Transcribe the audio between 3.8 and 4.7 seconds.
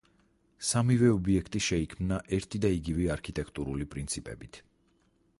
პრინციპებით.